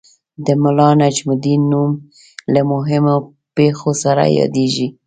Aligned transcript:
د 0.45 0.47
ملا 0.61 0.89
نجم 1.01 1.27
الدین 1.35 1.61
نوم 1.71 1.91
له 2.53 2.61
مهمو 2.71 3.15
پېښو 3.55 3.91
سره 4.03 4.23
یادیږي. 4.39 4.87